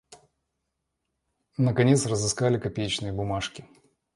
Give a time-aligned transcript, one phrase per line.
[1.59, 3.67] Наконец, разыскали копеечные бумажки.